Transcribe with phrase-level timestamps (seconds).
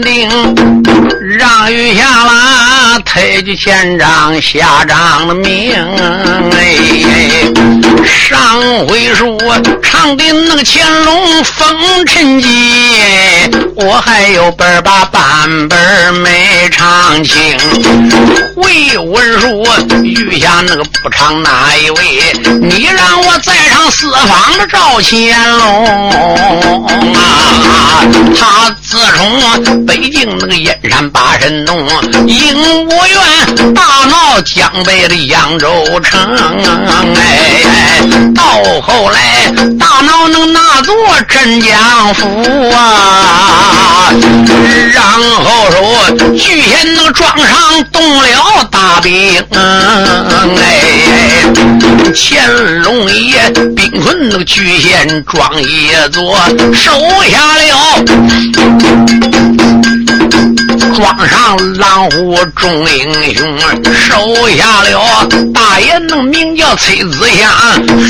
[0.00, 0.67] 定
[3.18, 5.74] 了推举县长下章的命。
[6.52, 6.76] 哎，
[8.06, 9.36] 上回书
[9.82, 12.48] 唱的那个乾隆封臣记，
[13.74, 17.58] 我还有本把半本没唱清。
[18.56, 19.66] 回文书
[20.04, 22.32] 余下那个不唱哪一位？
[22.60, 27.20] 你让我再唱四方的赵乾隆啊！
[28.38, 31.86] 他自从北京那个燕山八神洞，
[32.26, 35.68] 引我院大闹江北的扬州
[36.00, 36.20] 城，
[37.16, 38.00] 哎，
[38.34, 38.42] 到
[38.80, 40.94] 后来大闹那个那座
[41.28, 42.26] 镇江府
[42.70, 44.12] 啊，
[44.92, 45.02] 然
[45.44, 51.44] 后说巨贤那个庄上动了大兵，哎，
[52.14, 56.36] 乾隆爷兵困那个巨贤庄一座，
[56.74, 56.92] 收
[57.30, 57.68] 下了。
[60.98, 63.56] 庄上狼虎众英雄，
[63.94, 67.48] 收下了大爷能名叫崔子祥，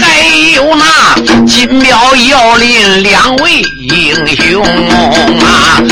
[0.01, 5.83] 还有那金彪、姚林两位英雄啊！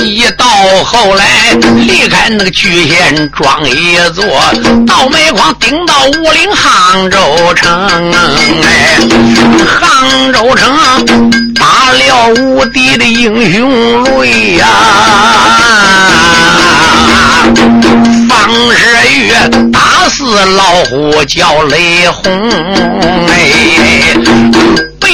[0.00, 0.46] 一到
[0.86, 4.24] 后来离开那个巨县庄一座，
[4.86, 7.18] 到煤矿顶到武陵杭州
[7.54, 7.70] 城，
[8.62, 8.98] 哎，
[9.66, 10.74] 杭州城
[11.92, 14.66] 了无敌的英雄泪呀！
[18.28, 18.76] 方世
[19.14, 19.32] 玉
[19.72, 20.24] 打死
[20.56, 22.50] 老虎叫雷轰，
[23.28, 23.36] 哎，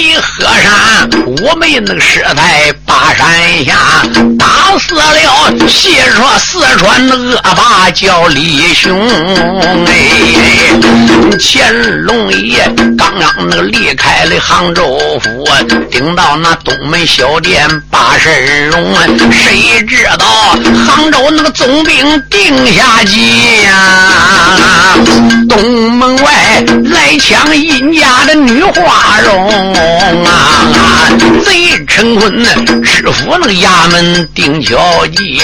[0.04, 3.72] 北河山我们那个师太八山下
[4.38, 8.94] 打死了西说四川恶霸叫李雄，
[9.86, 9.94] 哎，
[11.40, 15.48] 乾隆爷刚刚那个离开了杭州府，
[15.90, 18.94] 顶到那东门小店八神龙，
[19.32, 20.26] 谁知道
[20.86, 24.98] 杭州那个总兵定下计呀？
[25.48, 31.10] 东门外来抢殷家的女花容啊！
[31.44, 32.44] 贼陈坤
[32.82, 35.42] 知府那个衙门定巧计，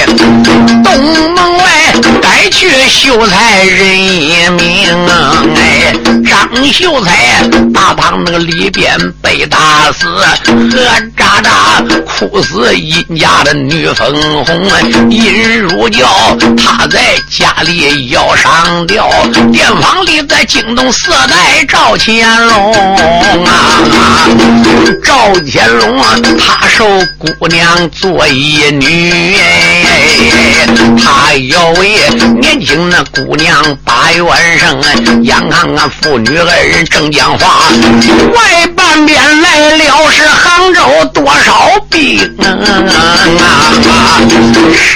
[0.82, 4.88] 东门外该去秀才人一名，
[5.54, 5.94] 哎，
[6.26, 9.58] 张秀才大堂那个里边被打
[9.92, 10.78] 死，和
[11.16, 11.50] 渣渣
[12.28, 14.12] 哭死殷家的女粉
[14.44, 16.06] 红，殷如娇，
[16.54, 17.00] 她在
[17.30, 19.08] 家里要上吊，
[19.50, 22.94] 店房里在惊动四代赵乾隆
[23.46, 24.28] 啊，
[25.02, 26.84] 赵乾隆啊，他受
[27.16, 29.34] 姑娘做义女，
[31.02, 31.90] 他要为
[32.40, 37.60] 年轻那姑娘把元生，眼看看父女二人正讲话，
[38.34, 40.80] 外半边来了是杭州
[41.12, 42.48] 多少兵啊！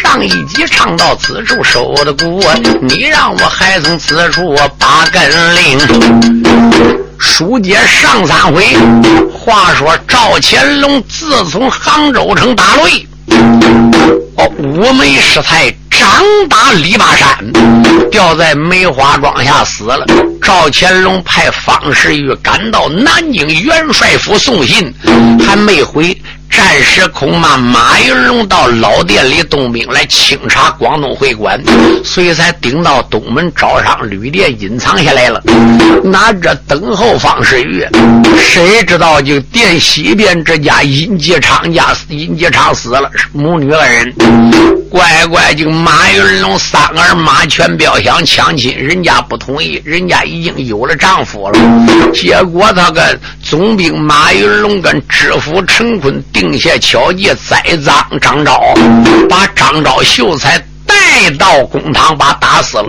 [0.02, 2.42] 上一集唱到此处收的鼓，
[2.80, 5.78] 你让我还从此处把根令。
[7.18, 8.76] 书接上三回，
[9.32, 13.06] 话说赵乾隆自从杭州城打擂，
[14.36, 16.08] 哦，五眉师太张
[16.48, 17.52] 打李八山，
[18.10, 20.04] 掉在梅花庄下死了。
[20.42, 24.92] 赵乾隆派方世玉赶到南京元帅府送信，
[25.46, 26.16] 还没回。
[26.56, 31.60] 暂时恐怕马云龙到老店里动兵来清查广东会馆，
[32.04, 35.42] 所以才顶到东门招商旅店隐藏下来了，
[36.04, 37.84] 拿着等候方世玉。
[38.38, 44.14] 谁知道就店西边这家殷吉昌家殷吉昌死了，母女二人，
[44.88, 51.58] 乖乖就马云龙三儿马全彪想抢亲，人家不同意，人家已经有了丈夫了。
[52.12, 56.43] 结果他跟总兵马云龙跟知府陈坤定。
[56.44, 58.60] 定下巧计栽赃张昭，
[59.30, 62.86] 把张昭秀才带到公堂，把打死了。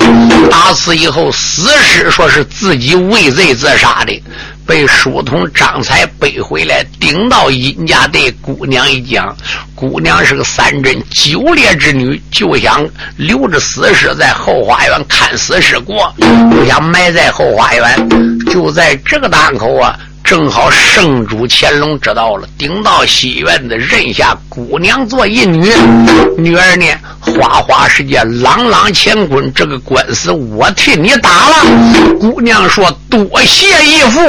[0.51, 4.21] 打死以后，死尸说是自己畏罪自杀的，
[4.65, 9.33] 被书童张才背回来，顶到殷家对姑娘一讲，
[9.73, 12.85] 姑娘是个三贞九烈之女，就想
[13.15, 16.13] 留着死尸在后花园看死尸过，
[16.51, 18.09] 不想埋在后花园。
[18.51, 19.97] 就在这个档口啊。
[20.25, 25.71] 正好圣主乾隆知道了，顶到西院子认下姑娘做义女，
[26.35, 26.85] 女儿呢，
[27.19, 31.55] 花花世界，朗朗乾坤，这个官司我替你打了。
[32.19, 34.19] 姑娘说多谢义父。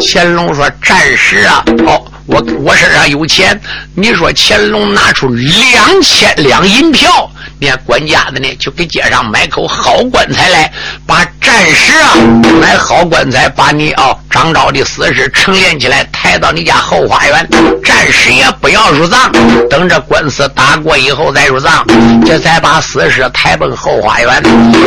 [0.00, 2.04] 乾隆说暂时啊，好。
[2.28, 3.60] 我我身上有钱。
[3.96, 7.28] 你说乾隆拿出两千两银票。
[7.60, 10.72] 连管家的呢，就给街上买口好棺材来，
[11.04, 12.14] 把战士啊
[12.60, 17.48] 买好棺材，把你啊张昭的死尸陈列起来，抬到你家后花园。
[17.82, 19.32] 战士也不要入葬，
[19.68, 21.84] 等着官司打过以后再入葬，
[22.24, 24.40] 这才把死尸抬奔后花园。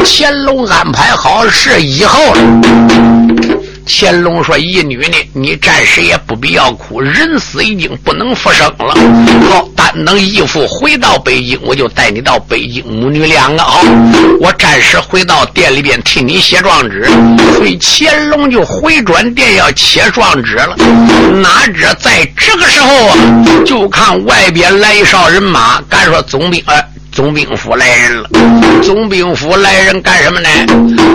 [0.06, 2.34] 乾隆安排好事以后。
[3.86, 5.18] 乾隆说：“义女呢？
[5.34, 8.96] 你暂时也不必要哭，人死已经不能复生了。
[9.50, 13.80] 好，但等义父回到北京，我就带你到北京，母女两个啊。
[14.40, 17.06] 我暂时回到店里边替你写状纸。
[17.56, 20.76] 所以乾隆就回转店要写状纸了。
[21.42, 23.18] 哪知在这个时候啊，
[23.66, 26.76] 就看外边来一哨人马，敢说总兵啊。”
[27.12, 28.30] 总兵府来人了，
[28.82, 30.50] 总兵府来人干什么呢？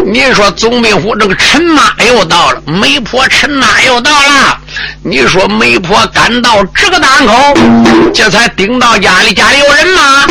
[0.05, 4.59] 你说总兵府这个陈妈又到了，媒婆陈妈又到了。
[5.03, 7.55] 你说媒婆赶到这个档口，
[8.13, 10.27] 这才顶到家里，家里有人吗？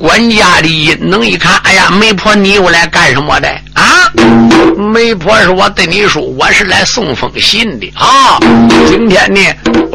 [0.00, 3.48] 管家的一能一看，哎呀，媒婆你又来干什么的？
[3.86, 4.10] 啊，
[4.76, 8.38] 媒婆说我对你说，我是来送封信的啊。
[8.88, 9.40] 今天呢，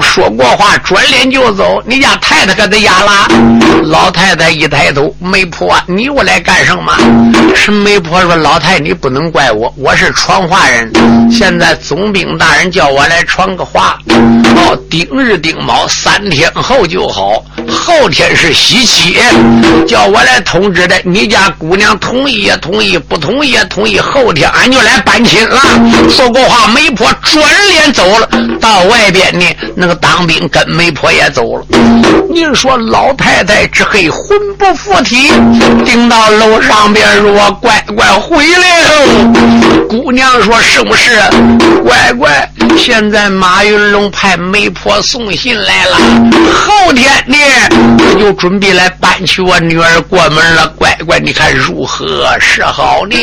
[0.01, 1.83] 说过话，转脸就走。
[1.85, 3.27] 你家太太可在家了？
[3.83, 6.95] 老太太一抬头，媒婆，你又来干什么？
[7.53, 10.91] 是媒婆说，老太你不能怪我，我是传话人。
[11.29, 19.17] 现在总兵大人叫我来传个话，哦，丁日丁卯三天后就好，后天是喜期，
[19.85, 20.95] 叫我来通知的。
[21.03, 23.61] 你家姑娘同意也同意，不同意也。
[23.71, 25.59] 同意后天俺就来搬亲了。
[26.09, 28.29] 说过话，媒婆转脸走了。
[28.59, 29.45] 到外边呢，
[29.75, 31.65] 那个当兵跟媒婆也走了。
[32.29, 35.31] 您说老太太这黑魂不附体，
[35.85, 41.19] 顶到楼上边说：“乖乖回来喽。”姑娘说：“是不是？”
[41.83, 45.97] 乖乖，现在马云龙派媒婆送信来了。
[46.53, 47.37] 后天呢，
[48.17, 50.67] 就准备来搬娶我女儿过门了。
[50.77, 53.15] 乖乖，你看如何是好呢？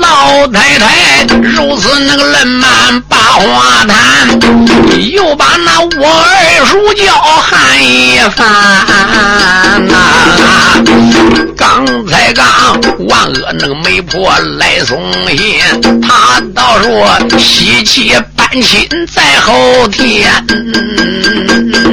[0.00, 3.96] 老太太如此那个冷慢把话谈，
[5.12, 8.46] 又把那我儿叔叫喊一番
[9.86, 9.92] 呐。
[11.56, 12.46] 刚才刚
[13.08, 15.60] 万恶那个媒婆来送信，
[16.00, 18.14] 他倒说喜气
[18.50, 20.26] 搬亲在后天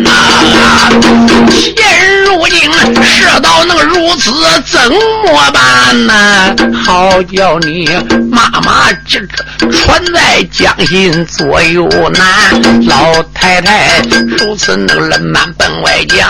[0.02, 0.10] 呐。
[1.52, 1.75] 现
[2.24, 2.72] 如今
[3.04, 4.31] 世道能如此，
[4.66, 6.56] 怎么办呢？
[6.74, 7.90] 好叫你
[8.31, 9.19] 妈妈这
[9.69, 12.86] 穿在江心左右难。
[12.86, 14.02] 老太太
[14.38, 16.30] 如此能冷满奔外家，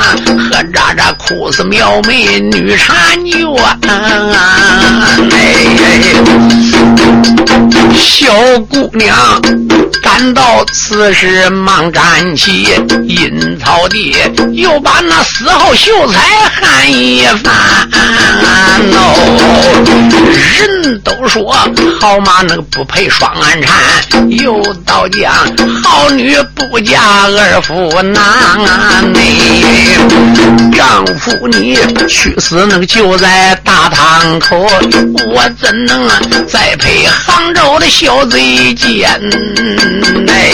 [0.49, 3.45] 喝喳喳哭死苗眉女婵娟。
[5.31, 5.37] 哎，
[7.93, 8.33] 小
[8.69, 9.41] 姑娘
[10.01, 12.67] 赶到此时忙站起，
[13.07, 14.15] 阴草地
[14.53, 16.19] 又把那死后秀才
[16.49, 17.53] 喊一番
[18.93, 18.99] 哦。
[20.57, 21.53] 人都说
[21.99, 25.33] 好马那个不配双鞍缠，又到讲
[25.83, 29.01] 好女不嫁二夫难啊！
[29.13, 31.77] 你丈夫你
[32.07, 34.57] 去死那个就在大堂口，
[35.27, 36.07] 我怎能
[36.47, 39.09] 再配杭州的小贼奸？
[40.27, 40.51] 哎，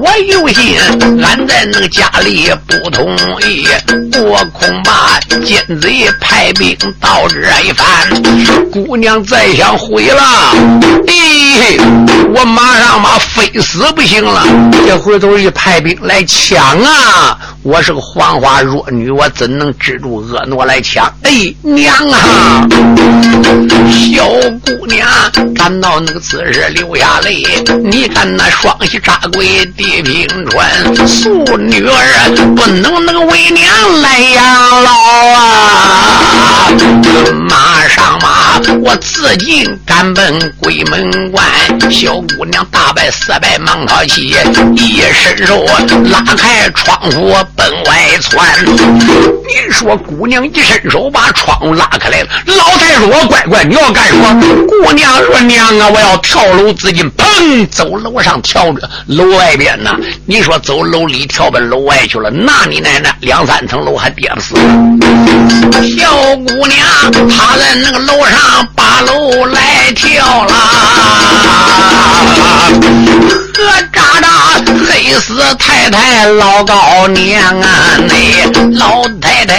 [0.00, 0.76] 我有心
[1.22, 3.66] 俺在那个家里不同意，
[4.18, 7.86] 我恐怕奸贼派兵到这一番。
[8.70, 10.22] 姑娘再想回了，
[11.06, 11.80] 咦，
[12.34, 14.44] 我马上嘛非死不行了。
[14.86, 17.38] 这回头一派兵来抢啊！
[17.62, 21.06] 我是个黄花弱女，我怎能止住婀娜来抢？
[21.22, 22.66] 哎，娘啊！
[23.90, 24.24] 小
[24.64, 25.08] 姑姑娘
[25.54, 27.42] 感到那个此时流下泪。
[27.82, 30.68] 你看那双膝扎跪地平川，
[31.06, 31.96] 素女儿
[32.54, 34.90] 不能那个为娘来养老
[35.34, 36.68] 啊！
[37.48, 41.44] 马上马，我自尽赶奔鬼门关。
[41.90, 44.34] 小姑娘大败四败忙逃起，
[44.74, 45.64] 一伸手
[46.10, 47.34] 拉开窗户。
[47.56, 52.28] 奔外窜，你说姑娘一伸手把窗户拉开来了。
[52.46, 59.96] 老太说：“我乖乖，你要干什么？”姑娘说：“娘啊，我要跳楼自尽。”砰，走楼上跳着楼外边呢。
[60.26, 64.54] 你说走楼里跳奔楼外去了，那你奶奶两三层楼还跌不死。
[65.96, 66.78] 小姑娘
[67.28, 70.54] 她在那个楼上把楼来跳了，
[73.54, 74.26] 呵喳喳
[74.66, 74.75] 黑
[75.14, 75.76] 死太。
[75.88, 79.54] 太老高娘啊，那老太太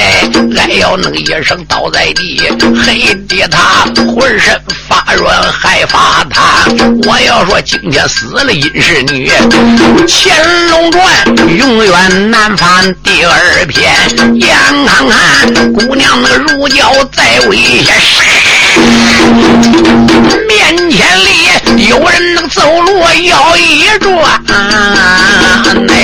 [0.57, 2.41] 哎要那个一声倒在地，
[2.85, 6.43] 黑的他浑身发软害发烫。
[7.07, 9.29] 我要说今天死了殷氏女，
[10.05, 11.25] 《乾隆传》
[11.55, 13.89] 永远难翻第二篇。
[14.35, 14.53] 眼
[14.85, 17.95] 看看姑娘那个如胶在危险，
[20.47, 21.29] 面前里
[21.89, 24.41] 有人能走路要一转，
[25.89, 25.95] 哎，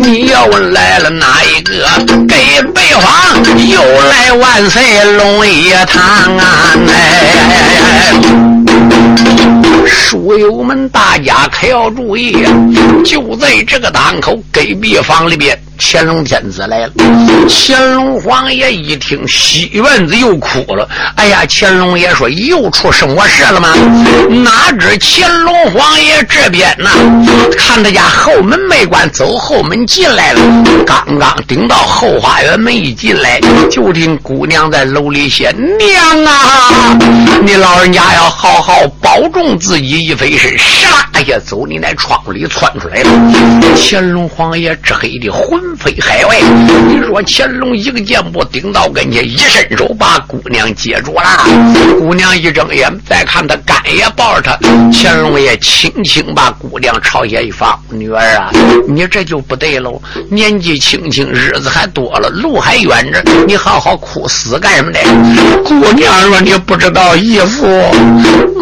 [0.00, 1.86] 你要问来了哪一个？
[2.28, 3.04] 给北方
[3.68, 6.74] 又来万岁龙一堂啊！
[6.88, 6.92] 哎。
[9.86, 12.36] 书友们，大家可要注意，
[13.04, 16.92] 就在这个档口，隔壁房里边，乾隆天子来了。
[17.48, 20.88] 乾隆皇爷一听，西院子又哭了。
[21.16, 23.74] 哎呀，乾隆爷说：“又出什么事了吗？”
[24.44, 26.90] 哪知乾隆皇爷这边呢，
[27.56, 30.40] 看他家后门没关，走后门进来了。
[30.84, 33.40] 刚刚顶到后花园门一进来，
[33.70, 36.98] 就听姑娘在楼里写：“娘啊，
[37.46, 43.10] 你老人家要好好保重自。”己一飞身，唰一下走你那窗户里窜出来了。
[43.76, 46.40] 乾隆皇爷这黑的魂飞海外。
[46.88, 51.46] 你说乾隆一个箭步顶到跟前，一伸手把姑娘接住了。
[52.00, 54.58] 姑娘一睁眼，再看他干也抱着他。
[54.92, 58.50] 乾隆爷轻轻把姑娘朝下一放：“女儿啊，
[58.88, 60.02] 你这就不对喽。
[60.30, 64.98] 年纪轻轻，日子还多了，路还远着，你好好哭死干什么的？”
[65.62, 67.66] 姑娘说：“你不知道一，义父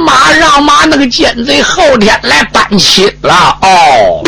[0.04, 4.20] 马让马那个。”奸贼后天来搬亲了哦！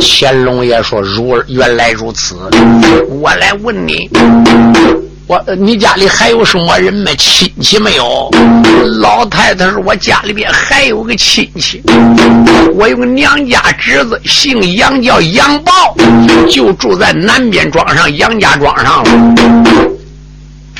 [0.00, 2.36] 乾隆爷说：“如原来如此，
[3.20, 4.08] 我来问你，
[5.26, 8.30] 我你家里还有什么人没亲戚没有？”
[9.00, 11.82] 老太太说：“我家里边还有个亲戚，
[12.74, 15.96] 我有个娘家侄子，姓杨，叫杨豹，
[16.48, 19.10] 就住在南边庄上杨家庄上了。”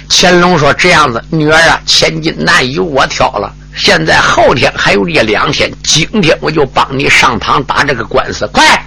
[0.09, 8.45] 乾隆说：“这样子，女儿啊，千金难由我挑了。”现在后天还有这两天，今天我就帮你上堂打这个官司。
[8.49, 8.83] 快，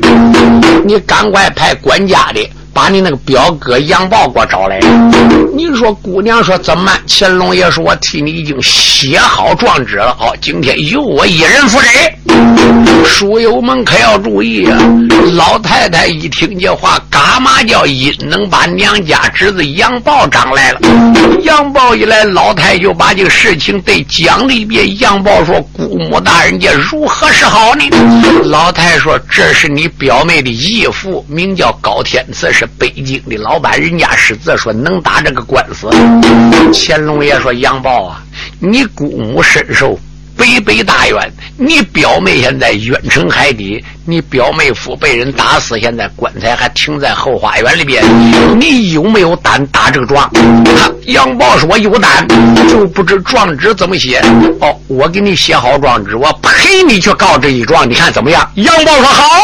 [0.84, 4.80] 你赶快派管家的把你那个表哥杨豹给我找来。
[5.54, 6.92] 你说姑娘说怎么？
[7.08, 10.16] 乾隆爷说我替你已经写好状纸了。
[10.20, 11.88] 哦，今天由我一人负责。
[13.06, 14.78] 书友们可要注意啊！
[15.34, 20.80] 老太太一听这话，嘎嘛叫阴能把娘家侄子杨豹找来了。
[21.42, 25.00] 杨豹一来，老太就把这个事情对讲了一遍。
[25.00, 27.84] 杨豹说：“姑母大人家如何是好呢？”
[28.46, 35.90] 老太说：“这是你表妹的义父，名叫高天赐，这北京的老板，人家识字，说能打这个官司。”
[36.72, 38.24] 乾隆爷说：“杨豹啊，
[38.60, 40.00] 你姑母身受。”
[40.42, 48.04] 北北大院，你表妹现在冤沉海底，你表妹夫被人打死，现在棺材还停在后花园里边。
[48.60, 50.28] 你有没有胆打这个状？
[51.06, 52.28] 杨豹说：“有胆，
[52.68, 54.20] 就不知状纸怎么写。
[54.62, 59.44] 哦，我给你写好状纸，我陪你去告这一状，你看怎么样？”杨豹说：“好。”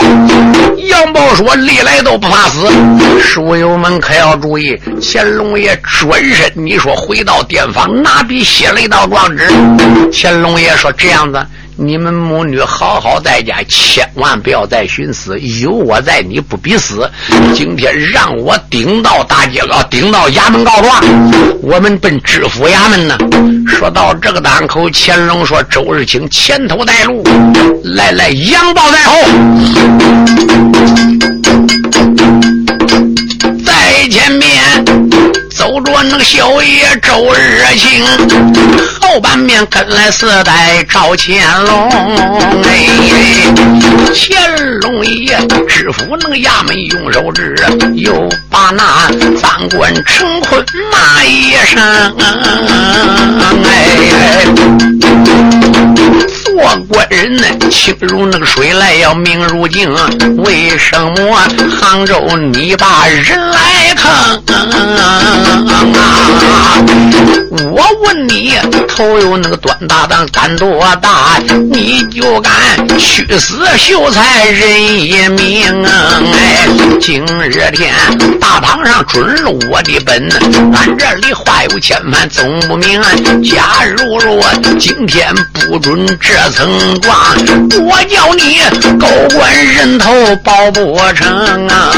[0.88, 2.68] 杨豹说：“历来都不怕死。”
[3.22, 9.48] 书友们可要注意，乾隆爷转身，你说回到殿房，拿笔写了一道状纸。
[10.12, 10.87] 乾隆爷说。
[10.94, 15.39] 这样子，你们母女好好在家，千万不要再寻死。
[15.39, 17.10] 有我在，你不必死。
[17.53, 21.01] 今天让我顶到大街上，顶到衙门告状，
[21.62, 23.17] 我们奔知府衙门呢。
[23.67, 27.24] 说到这个档口，乾隆说：“周日清前头带路，
[27.84, 29.17] 来来，杨豹在后，
[33.65, 34.86] 在前面。”
[35.58, 38.06] 走着那个小爷周日清，
[39.18, 41.90] 后半面跟来四代赵乾隆。
[42.62, 42.86] 哎，
[44.14, 45.36] 乾隆爷
[45.68, 47.56] 知府那个衙门用手指，
[47.96, 49.10] 又把那
[49.42, 51.82] 赃官陈坤骂一声。
[53.66, 53.98] 哎。
[56.58, 59.94] 做官人呢，清如那个水来，要明如镜。
[60.38, 61.40] 为什么
[61.80, 62.20] 杭州
[62.52, 64.12] 你把人来坑？
[64.12, 65.14] 啊
[67.60, 68.54] 我问你，
[68.88, 71.38] 头有那个短大胆，胆多大？
[71.72, 72.52] 你就敢
[72.98, 75.86] 屈死秀才人一命？
[75.86, 76.68] 哎，
[77.00, 77.94] 今日天
[78.40, 80.28] 大堂上准了我的本，
[80.74, 83.00] 俺这里话有千万总不明。
[83.44, 84.44] 假如若
[84.80, 86.47] 今天不准这。
[86.51, 87.36] 曾挂，
[87.82, 88.62] 我叫你
[88.98, 90.12] 高官人头
[90.44, 91.92] 保不成啊！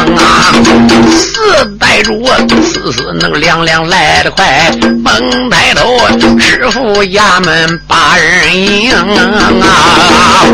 [1.10, 2.26] 四代主，
[2.64, 4.72] 死死能凉凉来得快，
[5.04, 5.98] 猛抬头，
[6.40, 10.46] 师傅衙门把人迎啊！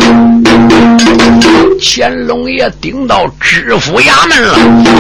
[1.88, 4.58] 乾隆爷顶到知府衙门了。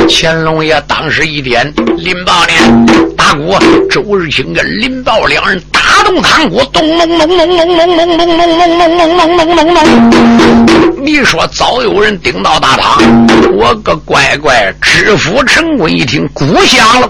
[0.07, 2.53] 乾隆爷当时一点，林豹呢？
[3.17, 3.57] 打鼓，
[3.89, 9.81] 周日清跟林豹两人打动堂鼓，咚咚咚咚咚咚咚咚咚咚咚咚咚咚咚咚。
[11.03, 13.01] 你说早有人顶到大堂，
[13.57, 14.71] 我个乖乖！
[14.79, 17.09] 知府陈坤一听鼓响了，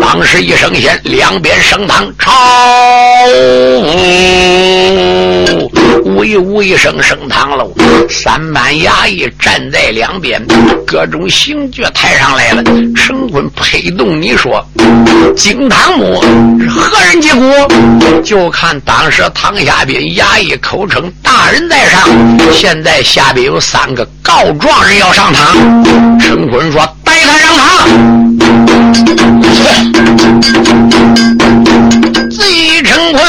[0.00, 2.30] 当时一声先，两边升堂朝。
[6.04, 7.72] 呜呜一声升堂喽，
[8.08, 10.44] 三班衙役站在两边，
[10.86, 12.62] 各种刑具抬上来了。
[12.94, 14.64] 陈坤拍动你说
[15.36, 16.22] ：“金堂木
[16.60, 17.52] 是何人击鼓？”
[18.22, 22.08] 就看当时堂下边衙役口称大人在上，
[22.52, 25.56] 现在下边有三个告状人要上堂。
[26.20, 27.88] 陈坤说：“带他上堂。”
[32.30, 33.20] 贼陈坤，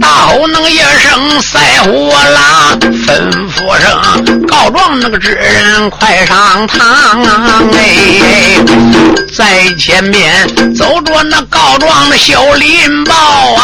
[0.00, 8.58] 大吼能一声赛虎狼，吩说声告状那个纸人快上堂啊哎，
[9.36, 13.14] 在前面走着那告状的小林豹
[13.54, 13.62] 啊，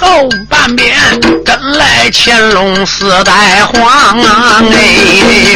[0.00, 0.96] 后半边
[1.44, 4.18] 跟来乾隆四代皇
[4.72, 5.54] 哎，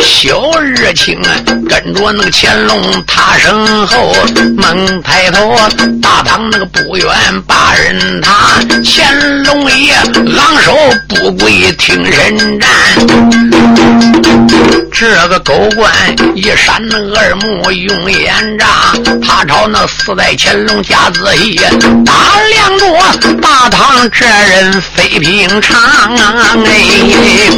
[0.00, 1.20] 小日清
[1.68, 4.14] 跟着那个乾隆他身后，
[4.56, 5.54] 猛抬头
[6.00, 7.06] 大堂那个不远
[7.46, 9.94] 把人他，乾隆爷
[10.26, 10.76] 昂首
[11.08, 12.70] 不跪听人战，
[14.92, 15.92] 这个狗官
[16.34, 18.66] 一闪那耳目用眼眨，
[19.20, 21.60] 他朝那四代乾隆家仔细
[22.04, 22.86] 打量着
[23.40, 25.76] 大唐这人非平常
[26.64, 27.50] 哎。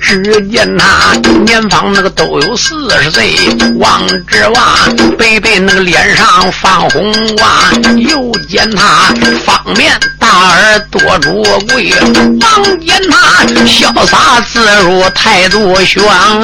[0.00, 1.14] 只见他
[1.44, 3.34] 年方那个都有四十岁，
[3.78, 4.76] 望之娃
[5.18, 9.12] 背背那个脸上泛红袜，又见他
[9.44, 9.98] 方面
[10.34, 11.30] 大耳朵着
[11.68, 11.92] 贵，
[12.40, 16.42] 望见他潇洒自如态度轩昂。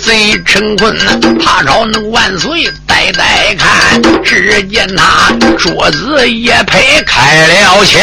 [0.00, 0.96] 贼陈坤
[1.44, 2.70] 他朝能万岁
[3.12, 8.00] 再看，只见他桌子也配开了枪，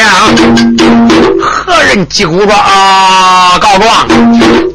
[1.40, 2.60] 何人击鼓状？
[2.60, 3.58] 啊！
[3.60, 4.08] 告状，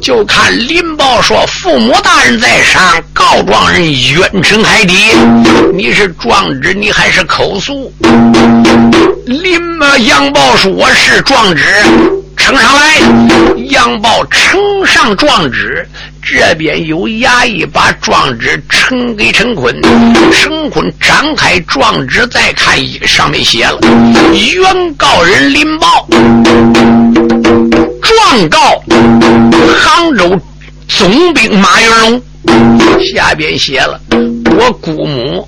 [0.01, 4.95] 就看林豹说：“父母大人在上，告状人冤沉海底。
[5.73, 7.91] 你是状纸，你还是口诉？”
[9.25, 11.63] 林嘛杨豹说：“我是状纸，
[12.47, 13.01] 呈上来。”
[13.69, 15.85] 杨豹呈上状纸，
[16.23, 19.75] 这边有衙役把状纸呈给陈坤。
[20.31, 23.77] 陈坤张开状纸，再看上面写了
[24.55, 26.07] ：“原告人林豹。”
[28.01, 28.57] 状告
[29.77, 30.39] 杭州
[30.87, 32.21] 总兵马云龙，
[33.13, 33.99] 下边写了
[34.57, 35.45] 我姑母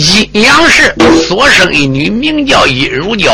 [0.00, 0.94] 阴阳氏
[1.28, 3.30] 所生一女，名叫阴如娇，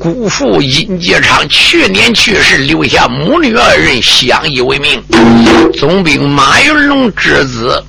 [0.00, 5.00] 姑父阴介昌去年去世，留下母女二人相依为命。
[5.74, 7.80] 总兵马云龙之子，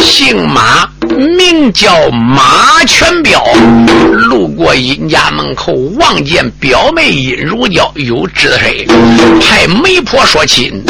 [0.00, 0.88] 姓马。
[1.38, 3.40] 名叫马全彪，
[4.28, 8.84] 路过殷家门口，望见表妹殷如娇有知谁，
[9.40, 10.82] 派媒婆说亲。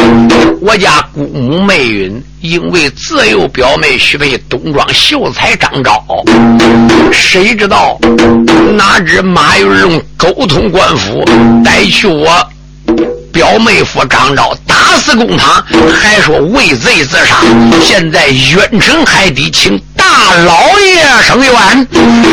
[0.62, 6.03] 我家姑母媚云，因为自幼表妹许配东庄秀才张昭，
[7.12, 7.98] 谁知道
[8.79, 11.22] 哪知马云龙沟通官府，
[11.62, 12.48] 带去我。
[13.35, 15.61] 表妹夫张昭打死公堂，
[15.92, 17.38] 还说畏罪自杀，
[17.83, 20.07] 现在远城海底，请大
[20.47, 21.53] 老爷声冤。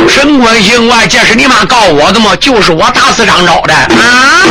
[0.08, 2.36] 神官行官，这是你妈告我的吗？
[2.40, 4.46] 就是我打死张昭的啊！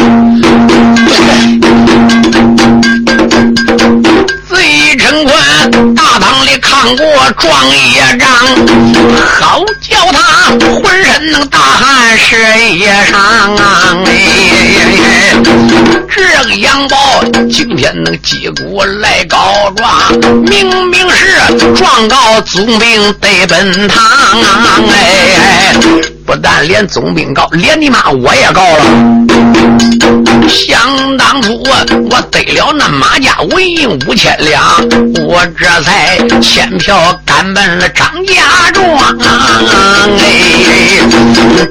[4.91, 7.07] 贼陈坤大堂里看过
[7.39, 8.29] 状业章，
[9.41, 10.51] 好叫他
[10.83, 13.17] 浑身能大汗湿衣裳
[13.57, 13.97] 啊！
[16.13, 24.81] 这个杨宝今天能击鼓来告状，明明是状告总兵得奔堂啊！
[24.89, 25.73] 哎，
[26.27, 28.85] 不但连总兵告，连你妈我也告了。
[30.49, 31.63] 想当初
[32.11, 34.80] 我得了那马家文银五千两，
[35.27, 38.85] 我这才千票赶奔了张家庄。
[40.19, 41.01] 哎，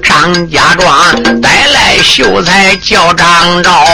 [0.01, 1.79] 张家庄带来。
[2.01, 3.85] 秀才叫张昭，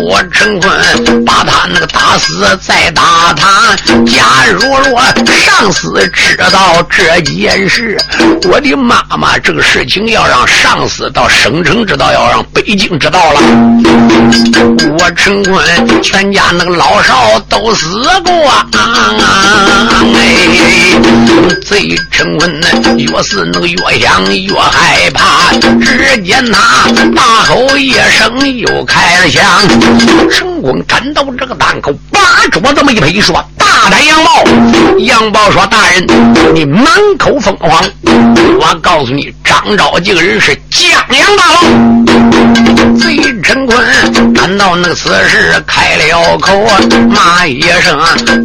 [0.00, 3.76] 我陈坤把他那个打死再打他。
[4.06, 7.98] 假如若上司知道这件事，
[8.50, 13.40] 我的妈妈，这个事情要让上司到省城知道，要让北京知道了，
[14.98, 18.32] 我陈坤全家那个老少都死过。
[20.14, 21.17] 哎，
[21.64, 25.52] 贼陈文呢，越是那个越想越害怕。
[25.80, 29.42] 只见他大吼一声，又开了枪。
[30.68, 34.44] 陈坤赶到这个档口，把桌这么一拍，说：“大胆杨豹！”
[35.00, 36.06] 杨豹说：“大人，
[36.54, 37.82] 你满口疯狂！
[38.60, 41.62] 我告诉你，张昭这个人是江洋大盗。”
[43.00, 46.52] 贼陈坤赶到那个此时开了口，
[47.08, 47.98] 骂一声：“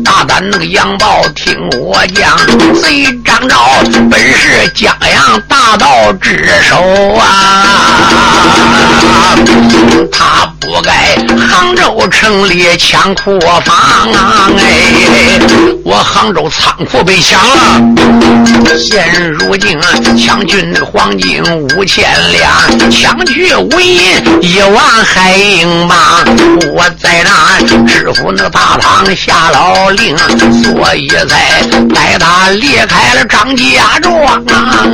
[0.05, 2.38] 大胆那个杨豹，听我讲，
[2.81, 3.57] 贼张昭
[4.09, 6.77] 本是江洋大盗之首
[7.15, 7.65] 啊！
[10.12, 13.76] 他不该杭州城里抢库房
[14.13, 14.49] 啊！
[14.58, 15.39] 哎，
[15.84, 17.82] 我杭州仓库被抢了，
[18.78, 19.78] 现如今
[20.17, 21.43] 抢去那个黄金
[21.76, 22.49] 五千两，
[22.89, 24.02] 抢去无银
[24.41, 25.97] 一万海英镑。
[26.73, 30.15] 我在那知府那个大堂下了令，
[30.63, 31.62] 所以才
[31.93, 34.86] 带他离开了张家庄啊！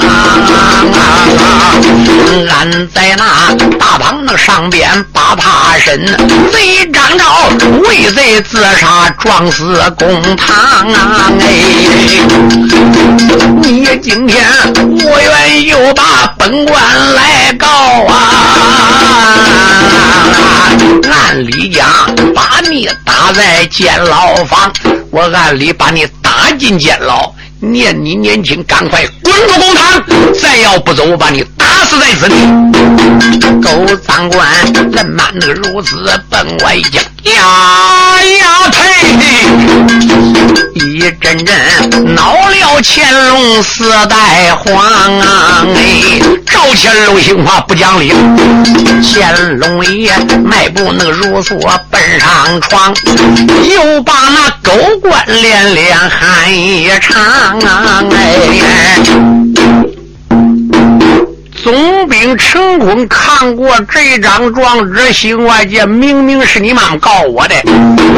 [2.51, 6.05] 俺在那大堂那上边把他审，
[6.51, 7.23] 贼张昭
[7.87, 10.57] 为贼自杀撞死公堂
[10.91, 11.31] 啊！
[11.39, 11.47] 哎，
[13.61, 16.75] 你今天我愿又把本官
[17.15, 17.67] 来告
[18.05, 18.13] 啊！
[21.09, 21.87] 按理讲
[22.35, 24.69] 把你打在监牢房，
[25.09, 27.33] 我按理把你打进监牢。
[27.61, 30.03] 念你年轻，赶快滚出公堂！
[30.41, 31.45] 再要不走，我把你
[31.89, 32.35] 死在此地！
[33.63, 34.47] 狗赃官
[34.91, 35.95] 人满那个如此
[36.29, 37.01] 奔外讲，
[37.33, 37.41] 呀
[38.39, 38.77] 呀呸！
[40.75, 44.77] 一阵阵恼了乾隆四代皇
[45.19, 45.65] 啊！
[45.75, 48.13] 哎，赵乾隆行话不讲理，
[49.03, 51.57] 乾隆爷迈步那个如梭
[51.89, 52.93] 奔上床，
[53.63, 57.19] 又把那狗官连连喊一场
[57.61, 58.03] 啊。
[58.11, 58.27] 哎，
[61.69, 67.53] 总兵陈坤看过这张状纸，心外界明明是你妈告我的。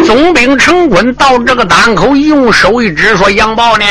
[0.05, 3.83] 总兵陈坤到这个档口，用手一指，说：“杨豹呢？”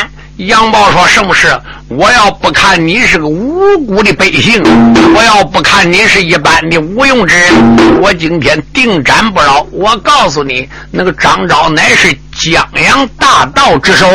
[0.47, 1.49] 杨豹说：“什么事？
[1.89, 4.63] 我要不看你是个无辜的百姓，
[5.15, 9.67] 我要不看你是一般的无用之人，我今天定斩不饶。
[9.71, 14.07] 我告诉你，那个张昭乃是。”江洋大盗之首，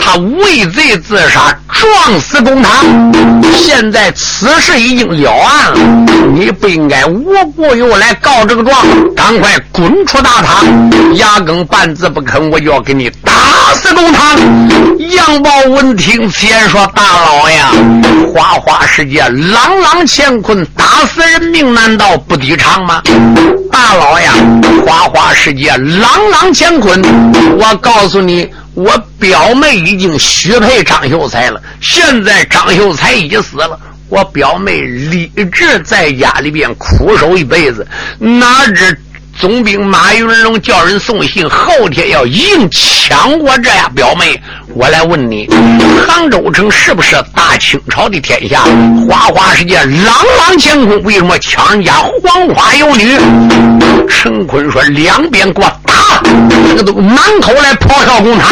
[0.00, 2.72] 他畏罪自杀，撞死公堂。
[3.52, 5.78] 现在此事已经了案了，
[6.34, 8.74] 你不应该无故又来告这个状，
[9.14, 10.90] 赶快滚出大堂！
[11.14, 13.30] 牙根半字不肯，我就要给你打
[13.74, 14.38] 四公堂！
[14.98, 17.58] 杨宝闻听此言，说：“大老爷，
[18.32, 23.02] 花花世界，朗朗乾坤，打死人命难道不抵偿吗？”
[23.70, 24.28] 大老爷，
[24.86, 27.02] 花花世界，朗朗乾坤。
[27.58, 31.60] 我告诉你，我表妹已经许配张秀才了。
[31.80, 37.86] 现在张秀才已死了，我表妹立志在家里边苦守一辈子。
[38.18, 38.96] 哪知
[39.40, 44.40] 总兵马云龙叫人送信，后天要硬抢我这呀表妹。
[44.74, 45.48] 我来问你，
[46.06, 48.62] 杭州城是不是大清朝的天下？
[49.08, 49.86] 花花世界，朗
[50.38, 51.92] 朗乾坤，为什么抢人家
[52.22, 53.18] 黄花有女？
[54.08, 56.22] 陈坤说：“两边给我打，
[56.68, 58.50] 这个都满口来咆哮公堂。”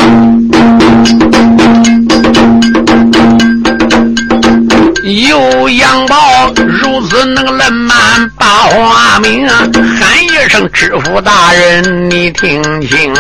[5.05, 6.17] 有杨宝
[6.57, 7.82] 如此那个冷
[8.23, 13.13] 满把花名，喊一声知府大人，你听清，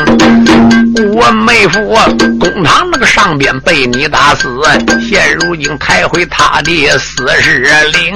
[1.15, 1.81] 我妹夫
[2.39, 4.49] 公堂那个上边被你打死，
[5.09, 8.15] 现如今抬回他的死尸灵，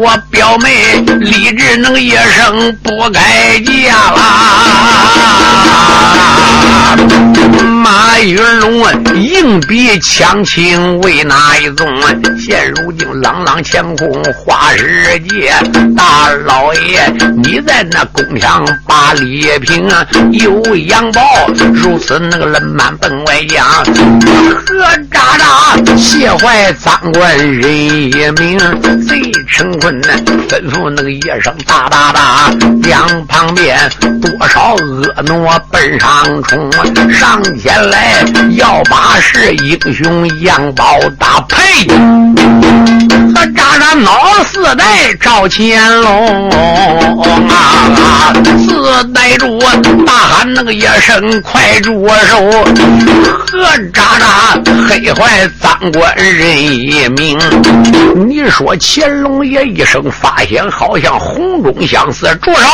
[0.00, 4.16] 我表妹立志能一生不改嫁啦。
[7.82, 8.82] 马云龙
[9.14, 11.88] 硬逼强亲为哪一种？
[12.38, 15.52] 现如今朗朗乾坤花世界，
[15.96, 19.88] 大老爷你在那宫墙把礼品，
[20.32, 21.22] 有杨宝
[21.74, 28.58] 如此那个冷满本外将，何渣渣谢坏赃官人一名，
[29.06, 30.00] 贼成坤
[30.48, 32.50] 吩咐那个一声大大大，
[32.82, 33.78] 两旁边
[34.20, 36.70] 多少婀娜奔上冲，
[37.12, 38.24] 上前来
[38.56, 41.86] 要把是英雄杨宝打呸！
[43.34, 44.12] 和渣渣闹
[44.44, 46.48] 似四代赵乾隆
[47.48, 49.58] 啊，四代主
[50.06, 52.38] 大喊那个一声快住我手，
[53.50, 53.58] 何
[53.92, 57.36] 渣渣黑坏赃官人一名。
[58.28, 62.68] 你说乾隆爷一声发现，好像红中相似，住手！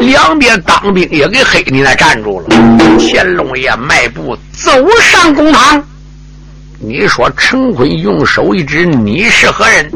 [0.00, 2.46] 两边当兵也给黑你那站住了。
[2.98, 5.82] 乾隆爷迈步走上公堂。
[6.82, 9.92] 你说陈坤用手一指，你是何人？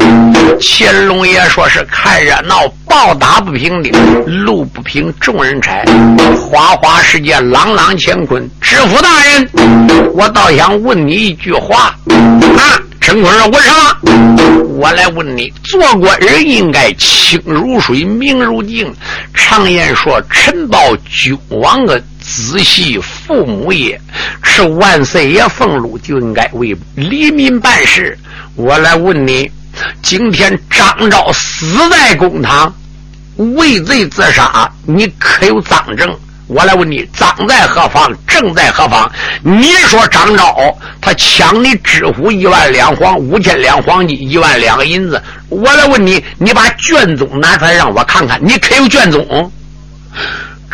[0.61, 3.91] 乾隆爷说是看热闹，暴打不平的，
[4.27, 5.83] 路不平众人拆。
[6.37, 9.49] 花花世界，朗朗乾坤，知府大人，
[10.13, 12.77] 我倒想问你一句话啊！
[13.05, 14.65] 陈坤说：“我什么？
[14.79, 18.91] 我来问你，做官人应该清如水，明如镜。
[19.35, 24.01] 常言说，臣报君王的。”子系父母也，
[24.43, 28.19] 吃万岁爷俸禄就应该为黎民办事。
[28.57, 29.51] 我来问你，
[30.01, 32.75] 今天张昭死在公堂，
[33.37, 36.19] 畏罪自杀，你可有赃证？
[36.47, 38.13] 我来问你，赃在何方？
[38.27, 39.11] 正在何方？
[39.43, 49.51] 你说张昭他抢你知府一万两黄五千两黄金一万两银子，我来问你，你把卷宗拿出来让我看看，你可有卷宗？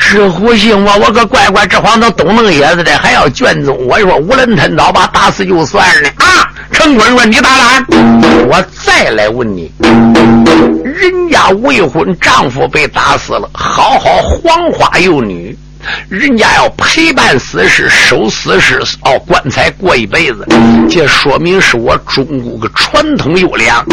[0.01, 3.77] 知虎信我，我个乖乖，这话能东弄野子的，还要卷宗？
[3.87, 6.51] 我说无论吞刀，把打死就算了啊！
[6.73, 7.87] 陈坤说：“你大胆？
[8.49, 15.57] 我再来问你，人家未婚丈夫被打死了，好好黄花幼女。”
[16.09, 20.47] 人家要陪伴死尸，守死尸，哦，棺材过一辈子，
[20.91, 23.85] 这说明是我中国个传统优良，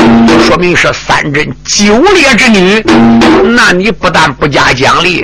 [0.45, 2.83] 说明是三贞九烈之女。
[3.55, 5.23] 那你不但不加奖励，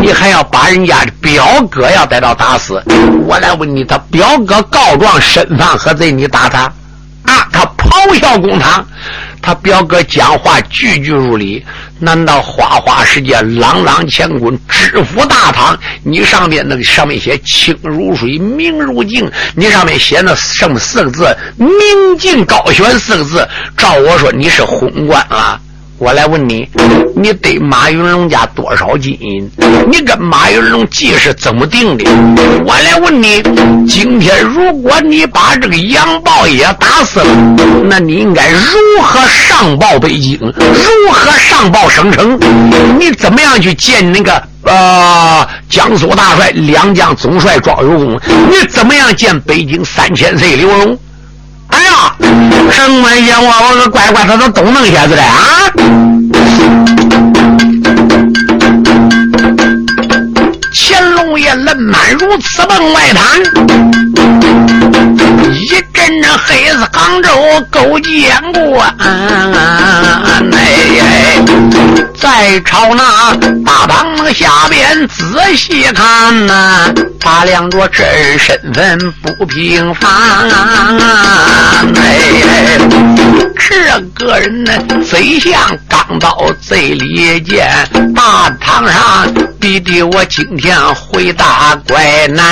[0.00, 2.82] 你还要把人家的表哥要带到打死。
[3.26, 6.12] 我来问你，他表哥告状身犯何罪？
[6.12, 6.48] 你打？
[6.48, 6.70] 他
[8.08, 8.86] 咆哮公堂。
[9.40, 11.62] 他表哥讲话句句如理，
[11.98, 15.78] 难道花花世界朗朗乾坤知府大堂？
[16.02, 21.68] 你上面那个上面写清如水明如镜，你上面写那什么四个字明
[22.18, 23.46] 镜高悬四个字？
[23.76, 25.60] 照我说你是昏官啊！
[26.04, 26.68] 我来问你，
[27.16, 29.50] 你对马云龙家多少金银？
[29.90, 32.04] 你跟马云龙计是怎么定的？
[32.66, 33.42] 我来问你，
[33.88, 37.26] 今天如果你把这个杨豹也打死了，
[37.88, 40.38] 那你应该如何上报北京？
[40.40, 42.38] 如何上报省城？
[43.00, 48.20] 你怎么样去见那个呃江苏大帅两江总帅庄有功？
[48.50, 50.98] 你怎么样见北京三千岁刘荣？
[51.74, 52.14] 哎呀，
[52.70, 53.40] 什么呀？
[53.40, 55.72] 我我个乖乖，他都都弄下子了啊！
[60.72, 63.42] 乾隆爷冷满如此奔外滩，
[65.64, 67.30] 一阵阵黑子杭州
[67.70, 68.94] 勾践关。
[70.52, 71.42] 哎，
[72.20, 76.92] 在朝那大堂下边仔细看呐。
[77.18, 80.10] 打量着这人身份不平凡，
[81.96, 82.78] 哎，
[83.58, 84.70] 这个人呢，
[85.10, 87.66] 贼像钢刀，嘴里剑。
[88.14, 89.26] 大堂上
[89.58, 92.44] 弟弟，我今天回答怪难。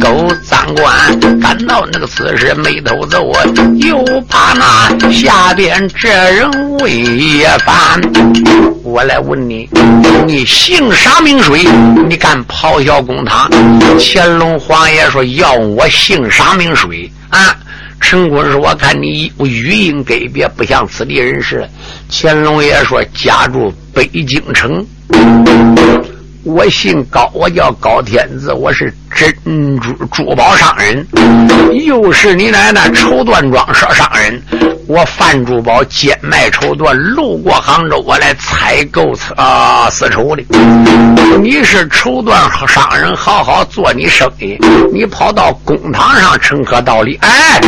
[0.00, 3.32] 狗三官感到那个此事眉头皱，
[3.78, 8.00] 又怕那下边这人为也烦。
[8.84, 9.68] 我来问你，
[10.26, 11.66] 你姓啥名谁？
[12.08, 13.50] 你敢咆哮公堂？
[13.98, 17.56] 乾隆皇爷说要我姓啥名谁啊？
[18.00, 21.68] 陈坤说：“我看你语音给别，不像此地人士。”
[22.08, 24.86] 乾隆爷说：“家住北京城。”
[26.46, 31.04] 我姓高，我叫高天子，我是珍珠珠宝商人，
[31.84, 34.40] 又是你奶奶绸缎庄商商人。
[34.86, 40.44] 我贩珠宝，兼卖绸缎，路过杭州，我来采购啊丝绸的。
[41.42, 44.56] 你是绸缎商人，好好做你生意。
[44.92, 47.18] 你跑到公堂上，成何道理？
[47.22, 47.60] 哎，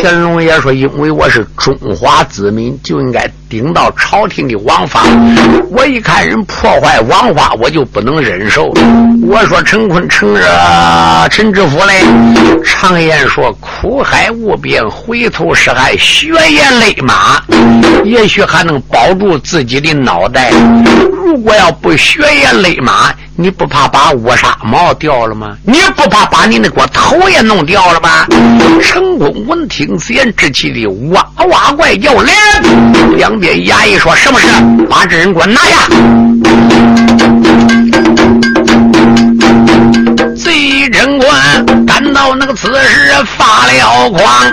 [0.00, 3.28] 乾隆爷说，因为我是中华子民，就应该。
[3.50, 5.02] 顶到朝廷的王法，
[5.72, 8.72] 我一看人破坏王法，我就不能忍受。
[9.22, 12.02] 我说陈坤，陈着陈知府嘞，
[12.64, 17.40] 常言说苦海无边，回头是岸，血眼泪马，
[18.04, 20.50] 也许还能保住自己的脑袋。
[21.12, 25.56] 如果要不血眼泪马，你不怕把乌纱帽掉了吗？
[25.64, 28.26] 你不怕把你那个头也弄掉了吗？
[28.82, 32.32] 陈坤闻听此言，之气的哇哇怪叫来，
[33.16, 34.46] 两边衙役说什么事？
[34.88, 37.09] 把这人给我拿下！
[41.20, 44.52] 官感到那个此时发了狂。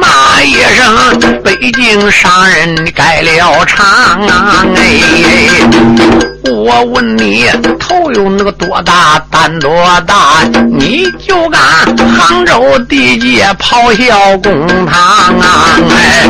[0.00, 4.20] 骂一声，北京商人改了厂，
[4.76, 6.31] 哎。
[6.44, 7.46] 我问你，
[7.78, 9.70] 头有那个多大，胆多
[10.06, 10.42] 大？
[10.70, 11.60] 你就敢
[12.18, 15.78] 杭州地界咆哮公堂啊！
[15.90, 16.28] 哎，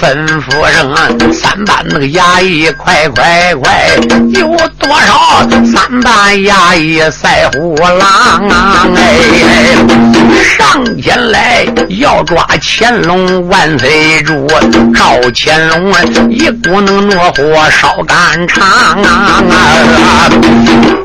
[0.00, 3.96] 吩咐声三班那个衙役，快快快！
[4.34, 8.86] 有多少三班衙役赛虎狼啊？
[8.96, 9.76] 哎，
[10.42, 14.48] 上前来要抓乾隆万岁主，
[14.94, 18.66] 赵乾隆啊一股那怒火烧肝肠
[19.02, 19.27] 啊！
[19.28, 20.30] 啊！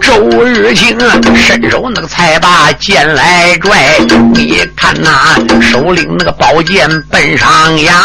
[0.01, 0.97] 周日清
[1.35, 3.99] 伸手那个才把剑来拽，
[4.33, 7.49] 你看那手领那个宝剑奔上
[7.81, 7.95] 扬，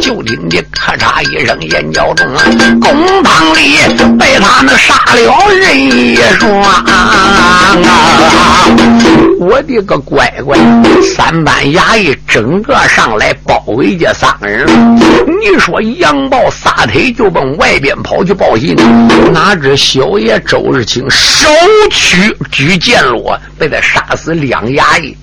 [0.00, 2.42] 就听你咔嚓一声，眼角中啊
[2.80, 3.78] 公堂里
[4.18, 7.76] 被他那杀了人一双啊！
[9.40, 10.56] 我的个乖乖，
[11.02, 14.66] 三班衙役整个上来包围这三个人，
[15.40, 18.76] 你说杨豹撒腿就奔外边跑去报信，
[19.32, 21.48] 哪知小爷周日清手
[21.90, 25.16] 取举剑落，被他杀死两衙役，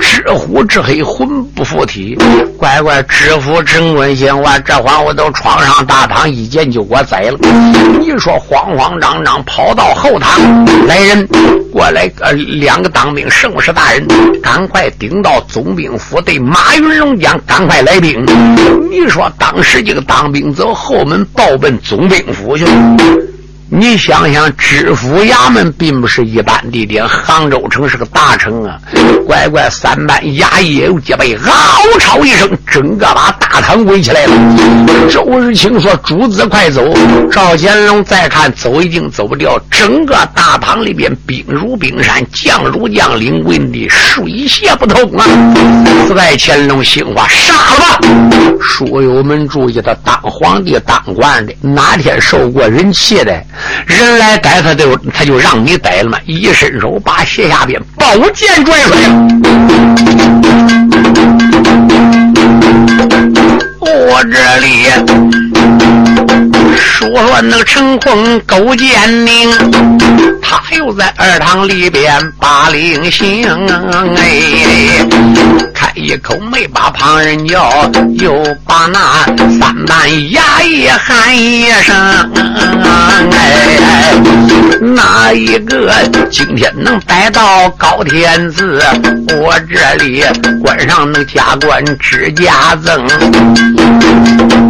[0.00, 2.16] 知虎知黑，魂不附体。
[2.56, 7.38] 乖乖，知府陈坤贤，我这会我都闯上大堂，一剑就给我宰了。
[7.98, 11.26] 你说慌慌张张跑到后堂，来人
[11.72, 14.06] 过来，呃，两个当兵，正是大人，
[14.42, 18.22] 赶快顶到总兵府，对马云龙讲，赶快来兵。
[18.90, 22.96] 你说当时这个当兵走后门，报奔总兵府去了。
[23.72, 28.76] 你想想，知府衙门并不是一般地点，杭州城是个大城啊！
[29.24, 31.52] 乖乖，三班衙役有几倍，嗷
[32.00, 34.34] 吵一声，整个把大堂围起来了。
[35.08, 36.82] 周日清说：“主子快走！”
[37.30, 45.24] 赵乾隆再看，走已经走不掉，整个大堂里边兵如冰山，将如将领，问的水泄不通啊！
[46.08, 48.00] 四代乾隆心话：杀了吧！
[48.60, 53.40] 书友们注意，他当皇帝当惯的，哪天受过人气的？
[53.86, 56.18] 人来逮他就他就让你逮了嘛！
[56.26, 59.08] 一伸手把鞋下边宝剑拽出来了。
[63.80, 64.90] 我这里。
[66.76, 69.50] 说说那个陈坤勾践宁，
[70.50, 73.46] 他又在二堂里边把令行，
[74.16, 75.06] 哎，
[75.72, 79.24] 开一口没把旁人叫，又把那
[79.60, 81.96] 三班衙役喊一声，
[83.30, 84.12] 哎，
[84.80, 85.92] 哪一个
[86.32, 88.82] 今天能逮到高天子？
[89.36, 90.24] 我这里
[90.60, 93.06] 官上能加官之加赠，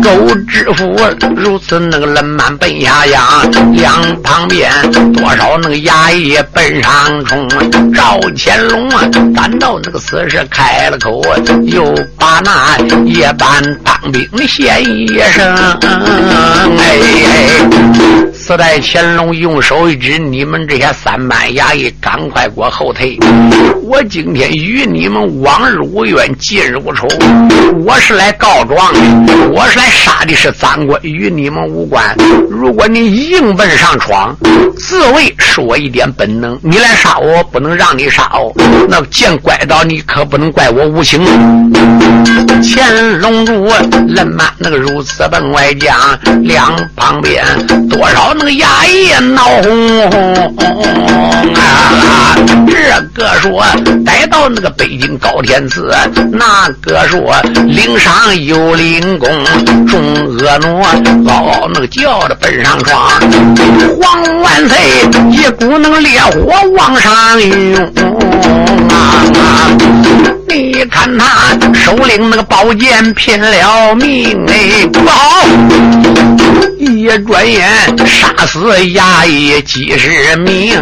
[0.02, 0.94] 周知府
[1.34, 2.30] 如此那个冷。
[2.40, 4.70] 满奔下江，两旁边
[5.12, 7.48] 多少那衙役奔上冲。
[7.94, 11.22] 赵乾隆啊，赶到那个此时开了口，
[11.64, 15.54] 又把那夜班当兵的先一声，
[16.78, 16.98] 哎。
[18.32, 23.16] 四代乾隆用手一指：“你们这些三班衙役，赶快给我后退！
[23.82, 27.06] 我今天与你们往日无冤，近日无仇。
[27.84, 29.00] 我是来告状的，
[29.52, 32.02] 我是来杀的是赃官，与你们无关。
[32.48, 34.34] 如果你硬奔上闯，
[34.76, 36.58] 自卫是我一点本能。
[36.62, 38.50] 你来杀我，不能让你杀我。
[38.88, 41.20] 那见拐到你，可不能怪我无情。”
[42.62, 43.68] 乾隆主
[44.08, 45.94] 人马那个如此奔外将，
[46.42, 47.44] 两旁边
[47.88, 48.32] 多少？
[48.34, 50.82] 那个衙役闹哄哄
[51.54, 52.36] 啊！
[52.66, 53.64] 这个说
[54.04, 55.94] 逮到那个北京高天子，
[56.32, 57.34] 那个说
[57.66, 58.12] 领上
[58.44, 59.28] 有领功，
[59.88, 60.00] 众
[60.38, 60.68] 婀娜
[61.26, 63.10] 嗷嗷那个叫着奔上床，
[64.00, 64.78] 皇万岁！
[65.30, 68.99] 一不能烈火往上涌！
[69.10, 69.70] 啊
[70.48, 75.46] 你看他手领那个宝剑拼了命哎，不好！
[76.78, 77.68] 一转眼
[78.04, 80.76] 杀死衙役几十名，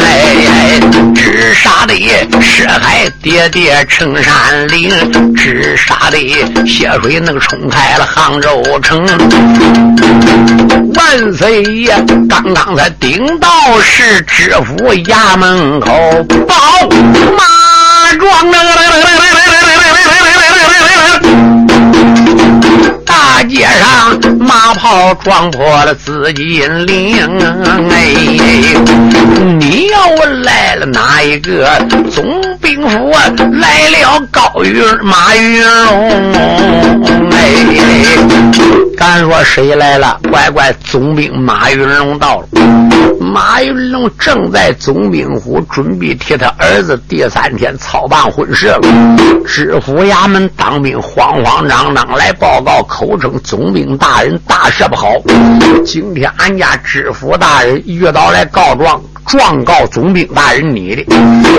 [0.00, 0.78] 哎，
[1.14, 1.94] 只杀的
[2.40, 4.90] 尸骸叠叠成山岭，
[5.34, 6.18] 只杀的
[6.66, 9.06] 血水那个冲开了杭州城。
[10.94, 11.96] 万岁爷
[12.28, 13.48] 刚刚才顶到
[13.80, 15.88] 是知府衙门口，
[16.46, 16.54] 报
[17.36, 17.44] 马
[18.16, 19.47] 庄那
[23.38, 27.16] 大街上马炮撞破了紫金铃，
[27.88, 28.12] 哎，
[29.60, 31.70] 你要问来了哪一个？
[32.10, 32.24] 总
[32.60, 33.12] 兵府
[33.52, 36.32] 来了高云马云龙，
[37.30, 37.54] 哎，
[38.96, 40.18] 敢说谁来了？
[40.32, 42.48] 乖乖，总兵马云龙到了。
[43.20, 48.80] 马云龙正在总兵府准备替他儿子第三天操办婚事了。
[49.46, 55.08] 知府衙门当兵慌慌张张来报告，口称总兵大人大事不好。
[55.84, 59.00] 今天俺家知府大人遇到来告状。
[59.28, 61.04] 状告总兵大人，你的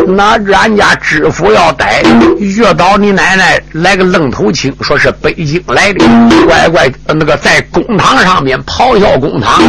[0.07, 2.01] 哪知俺家知府要逮，
[2.39, 6.03] 遇到你奶奶来个愣头青，说是北京来的，
[6.47, 9.61] 乖乖那个在公堂上面咆哮公堂，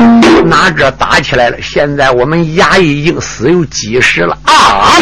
[0.49, 1.59] 哪知打起来了。
[1.61, 4.97] 现在我们衙役已经死有几十了啊！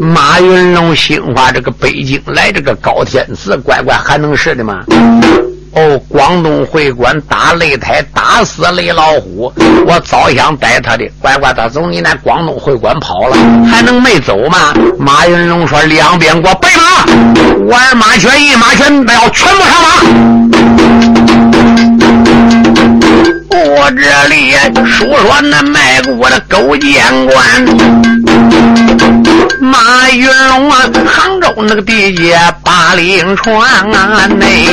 [0.00, 4.82] 马云龙心话，这个北京来这个高天赐，乖乖还能是的吗？
[5.72, 9.52] 哦，广东会馆打擂台打死雷老虎，
[9.86, 13.36] 我早想逮他的，乖乖他从你那广东会馆跑了，
[13.70, 14.74] 还能没走吗？
[14.98, 17.04] 马云龙说：“两边给我备马，
[17.66, 19.88] 我马全一马全要全部上马。”
[23.60, 24.52] 我这里
[24.86, 27.66] 说说那卖国的勾践官。
[29.60, 34.66] 马云龙啊，杭州那个地界八岭川啊内，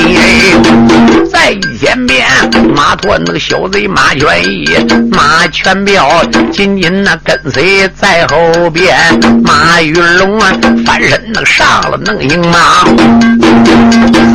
[1.31, 2.27] 在前边
[2.75, 4.67] 马驮那个小贼马全义，
[5.11, 8.95] 马全彪紧紧那跟随在后边。
[9.43, 10.51] 马云龙啊，
[10.85, 12.85] 翻身那上了能行马，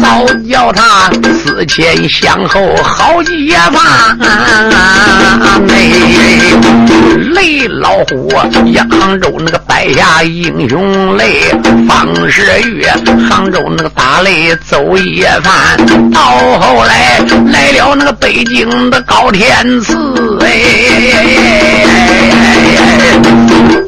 [0.02, 4.18] 早叫他思前想后好几番。
[5.66, 5.99] 内雷老
[8.08, 8.28] 虎，
[8.90, 10.22] 杭州那个白下。
[10.22, 11.40] 英雄泪，
[11.88, 12.84] 方世玉，
[13.28, 16.20] 杭州那个打擂走一番，到
[16.60, 17.18] 后来
[17.52, 19.96] 来了那个北京的高天赐，
[20.40, 20.50] 哎，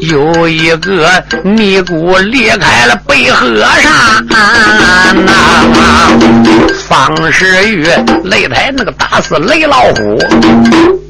[0.01, 1.11] 有一个
[1.45, 4.27] 尼姑离开了北河山，
[5.27, 5.53] 那
[6.89, 7.87] 方世玉
[8.25, 10.19] 擂台那个打死雷老虎。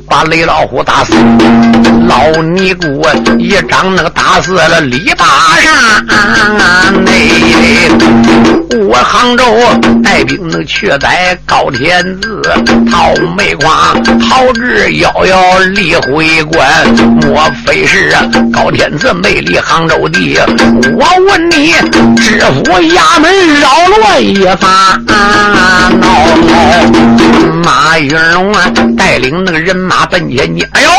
[0.08, 1.14] 把雷老虎打死，
[2.06, 3.02] 老尼姑
[3.38, 5.24] 一掌那个打死了李八
[5.56, 5.72] 山。
[8.90, 9.44] 我杭州
[10.02, 12.42] 带兵那去逮高天子，
[12.90, 16.68] 陶煤矿陶至遥遥立回关。
[17.22, 18.14] 莫非是
[18.52, 20.38] 高天子没离杭州地？
[20.94, 21.72] 我问你，
[22.20, 25.02] 知府衙门扰乱一番。
[25.98, 30.02] 闹闹马云龙啊，带领那个人马。
[30.12, 30.90] 奔前你，哎呦！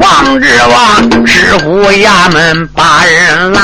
[0.00, 3.62] 王之王，知府衙门把人拦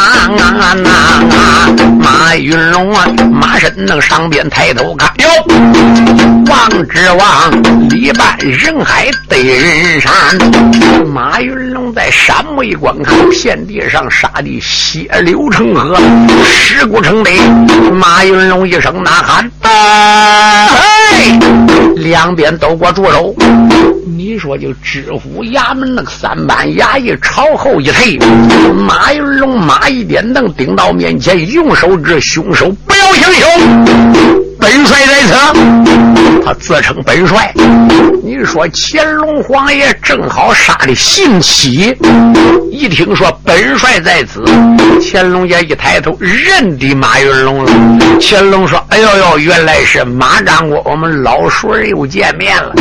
[0.84, 1.70] 啊！
[1.98, 5.26] 马云龙啊，马身那个上边抬头看，哟！
[6.50, 10.12] 王之王，里半人海对人山。
[11.06, 15.96] 马云龙在山尾观看，遍地上杀的血流成河，
[16.44, 17.38] 尸骨成堆。
[17.90, 19.50] 马云龙一声呐喊
[21.96, 23.34] ：“！”两边都给我住手！
[24.16, 28.18] 你说就知府衙门那个三班衙役朝后一退，
[28.74, 33.50] 马云龙马一点灯顶到面前，用手指凶手，不要行凶。
[34.62, 35.34] 本帅在此，
[36.44, 37.52] 他自称本帅。
[38.22, 41.92] 你说乾隆皇爷正好杀的兴起，
[42.70, 44.40] 一听说本帅在此，
[45.00, 47.72] 乾隆爷一抬头认得马云龙了。
[48.20, 52.72] 乾隆说：“哎呦呦，原来是马长官，我们老熟人又见面了。”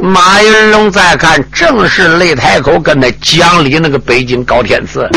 [0.00, 5.08] 马云龙再看，正是擂台口跟他讲理那个北京高天赐。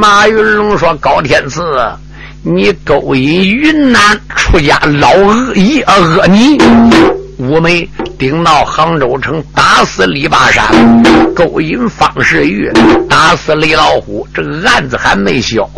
[0.00, 1.62] 马云龙说：“高天赐。”
[2.48, 4.00] 你勾引云南
[4.36, 6.56] 出家老恶一恶尼，
[7.38, 10.64] 五妹顶到杭州城，打死李八山，
[11.34, 12.70] 勾引方世玉，
[13.10, 15.68] 打死李老虎，这个案子还没消。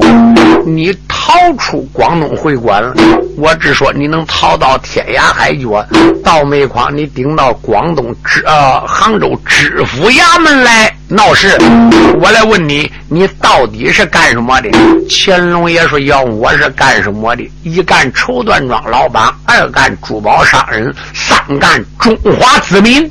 [0.66, 2.84] 你逃出广东会馆，
[3.38, 5.82] 我只说你能逃到天涯海角，
[6.28, 10.94] 到煤矿你顶到广东知呃杭州知府衙门来。
[11.10, 11.56] 闹事！
[12.20, 14.68] 我来问你，你到底是干什么的？
[15.08, 17.50] 乾隆爷说要我是干什么的？
[17.62, 23.10] 一干绸缎庄老板，二干珠宝商人，三干中华子民。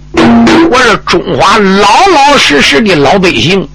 [0.70, 3.68] 我是中华老老实实的老百姓。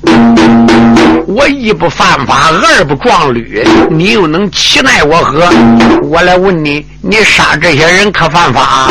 [1.26, 5.48] 我一不犯法，二不撞律，你又能欺奈我何？
[6.02, 8.90] 我来问你，你杀这些人可犯法？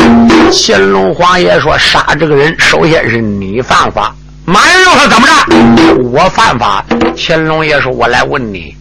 [0.50, 4.14] 乾隆皇爷说杀这个人，首先是你犯法。
[4.44, 6.02] 马云龙说：“怎么着？
[6.10, 6.84] 我犯法？”
[7.16, 8.74] 乾隆爷说：“我来问你，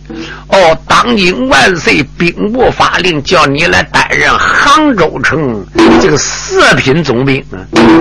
[0.47, 5.63] 哦，当今万岁兵部法令，叫你来担任杭州城
[6.01, 7.43] 这个四品总兵。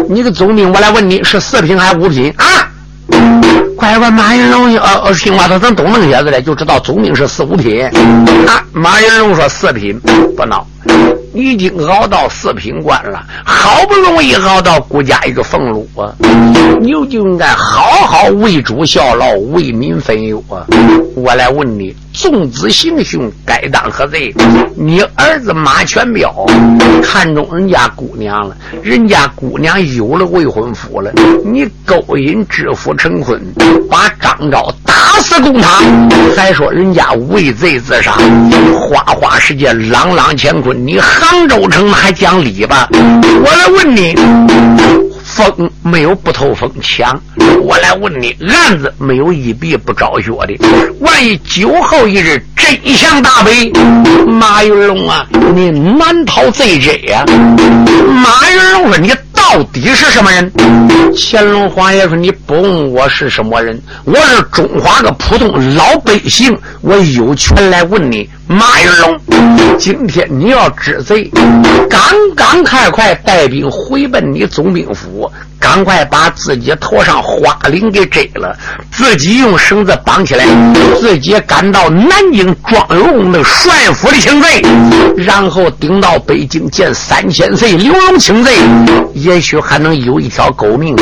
[0.08, 2.66] 你个总兵，我来问你是四品还是五品啊？”
[3.80, 6.42] 乖乖，马云龙呃呃，听话，他怎懂那些子嘞？
[6.42, 7.82] 就知道总兵是四五品
[8.46, 8.62] 啊。
[8.72, 9.98] 马云龙说：“四品，
[10.36, 10.62] 不孬。”
[11.32, 16.12] 已经熬到四品官了，好不容易熬到国家一个俸禄啊，
[16.80, 20.66] 你就应该好好为主效劳，为民分忧啊！
[21.14, 21.94] 我来问你。
[22.12, 24.34] 纵子行凶，该当何罪？
[24.74, 26.44] 你儿子马全彪
[27.02, 31.12] 看中人家姑娘了，人家姑娘有了未婚夫了，
[31.44, 33.40] 你勾引知府陈坤，
[33.88, 38.18] 把张昭打死公堂，还说人家为贼自杀，
[38.74, 42.88] 花花世界，朗朗乾坤，你杭州城还讲理吧？
[42.92, 44.14] 我来问你。
[45.22, 47.18] 风没有不透风墙，
[47.62, 50.58] 我来问你，案子没有一笔不着血的。
[50.98, 53.50] 万一酒后一日真相大白，
[54.26, 57.24] 马云龙啊，你难逃罪责呀！
[57.26, 60.52] 马云龙说：“你。”到底是什么人？
[61.16, 68.28] 乾隆皇爷说：“你不问我是什么人，我是中华的普通老百姓，我有权来问你。
[68.52, 71.30] 马云龙，今天你要知贼，
[71.88, 72.00] 赶
[72.34, 75.30] 赶快快带兵回奔你总兵府。”
[75.60, 78.56] 赶快把自己头上花翎给摘了，
[78.90, 80.46] 自己用绳子绑起来，
[80.98, 84.62] 自己赶到南京庄荣的帅府里请罪，
[85.18, 88.54] 然后顶到北京见三千岁刘荣请罪，
[89.12, 90.96] 也许还能有一条狗命。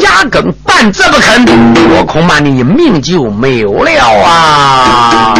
[0.00, 1.44] 压根半字不肯，
[1.90, 3.90] 我恐怕你命就没有了
[4.24, 5.34] 啊！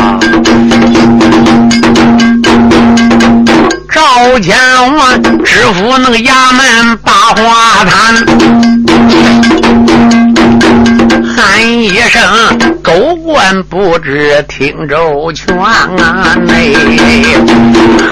[3.90, 4.00] 赵
[4.42, 5.02] 乾隆啊，
[5.44, 7.92] 知府那个衙门把花坛，
[11.40, 12.20] 喊一声
[12.82, 16.36] 狗官不知听周全啊！
[16.44, 16.74] 内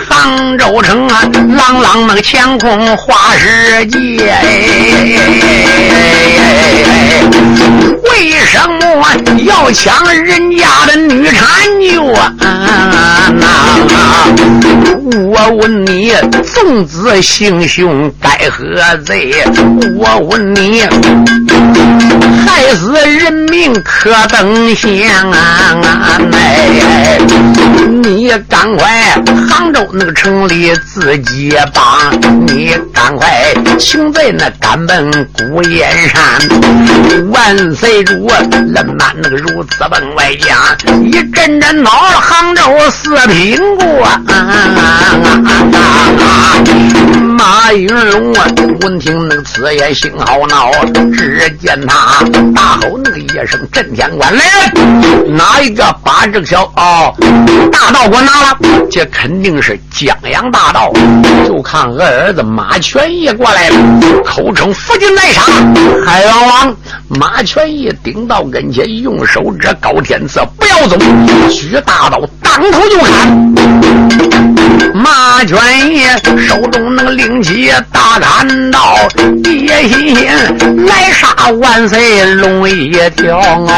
[0.09, 1.23] 杭州城啊，
[1.57, 4.33] 朗朗那个乾坤花世界，
[8.05, 9.05] 为什么
[9.39, 11.35] 要抢人家的女婵
[11.81, 11.99] 娟
[12.49, 13.33] 啊？
[15.29, 16.13] 我问你，
[16.45, 19.35] 纵子行凶该何罪？
[19.99, 20.83] 我问你，
[22.47, 25.83] 害死人命可等闲啊？
[26.33, 27.19] 哎，
[28.03, 29.15] 你赶快
[29.49, 32.13] 杭州那个城里自己帮，
[32.47, 38.15] 你赶快请在那赶奔孤雁山，万岁主
[38.53, 40.57] 人满那个如此奔外江，
[41.05, 44.07] 一阵阵闹杭州四品国。
[47.37, 48.47] 马云龙啊，
[48.83, 50.71] 闻听那个此言，心好恼。
[51.17, 52.23] 只见他
[52.55, 55.37] 大吼那个一声：“震天官来人！
[55.37, 57.15] 哪一个把这个小哦
[57.71, 58.59] 大道给我拿了？
[58.91, 60.93] 这肯定是江洋大盗。
[61.47, 63.77] 就看二儿子马全义过来了，
[64.25, 65.43] 口称福晋来杀
[66.05, 66.77] 海王王。
[67.09, 70.97] 马全义顶到跟前，用手指高天赐，不要走，
[71.51, 73.29] 举大刀当头就砍。
[74.95, 75.57] 马全
[75.95, 76.05] 义
[76.39, 78.97] 手中那个令旗大砍刀，
[79.45, 80.27] 一心心
[80.87, 83.73] 来杀万岁龙一条啊！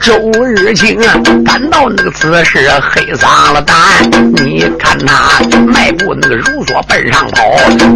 [0.00, 0.98] 周日清
[1.44, 3.76] 感到那个此时黑丧了胆，
[4.36, 7.44] 你看他迈步那个如梭奔上跑，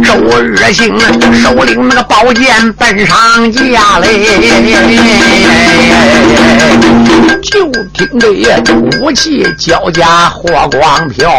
[0.03, 0.97] 周日清
[1.41, 2.45] 手领那个宝剑。
[2.73, 4.25] 奔上架嘞，
[7.41, 8.29] 就听得
[9.01, 11.31] 武器交加，火光飘。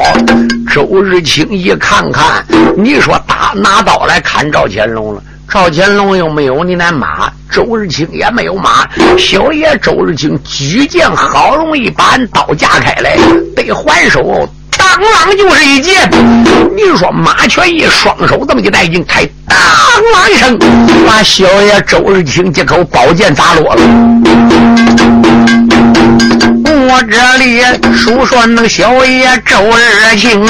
[0.72, 2.44] 周日清一看看，
[2.76, 5.22] 你说打拿刀来砍赵乾隆了？
[5.48, 8.86] 赵乾隆又没有你那马，周日清也没有马。
[9.16, 13.16] 小爷周日清举剑，好容易把俺刀架开来，
[13.54, 14.46] 得还手。
[14.76, 16.10] 当啷就是一剑，
[16.74, 19.56] 你说马全义双手这么一带劲，开当
[20.12, 20.58] 啷一声，
[21.06, 23.82] 把小爷周日清这口宝剑砸落了。
[26.88, 27.60] 我这里
[27.96, 30.40] 数说那个小爷周日清，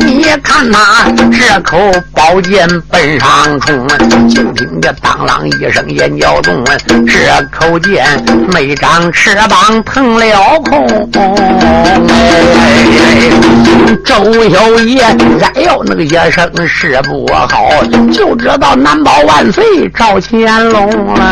[0.00, 1.78] 你看他这口
[2.12, 3.86] 宝剑奔上冲，
[4.28, 6.64] 就听这当啷一声眼角动，
[7.06, 8.04] 这口剑
[8.52, 11.08] 没长翅膀腾了空。
[14.04, 15.02] 周小爷
[15.54, 17.70] 哎呦那个一声是不好，
[18.12, 21.24] 就知道难保万岁赵乾隆了。